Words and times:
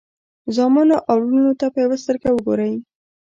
زامنو 0.55 0.97
او 1.09 1.17
لوڼو 1.29 1.51
ته 1.59 1.65
په 1.73 1.77
یوه 1.83 1.97
سترګه 2.03 2.29
وګورئ. 2.31 2.73